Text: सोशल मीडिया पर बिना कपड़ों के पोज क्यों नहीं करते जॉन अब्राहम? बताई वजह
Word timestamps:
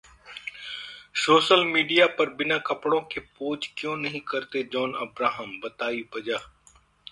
सोशल 1.23 1.63
मीडिया 1.65 2.07
पर 2.19 2.29
बिना 2.33 2.57
कपड़ों 2.69 3.01
के 3.13 3.19
पोज 3.19 3.69
क्यों 3.77 3.95
नहीं 3.97 4.21
करते 4.27 4.63
जॉन 4.73 4.93
अब्राहम? 5.01 5.59
बताई 5.63 6.05
वजह 6.15 6.49